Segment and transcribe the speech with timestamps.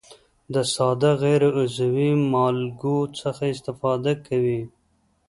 [0.53, 4.61] د ساده غیر عضوي مالګو څخه استفاده کوي.